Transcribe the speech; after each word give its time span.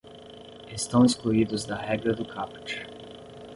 Estão 0.67 1.05
excluídos 1.05 1.63
da 1.63 1.75
regra 1.77 2.11
do 2.15 2.25
caput 2.25 2.87